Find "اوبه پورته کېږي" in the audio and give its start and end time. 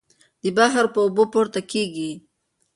1.01-2.11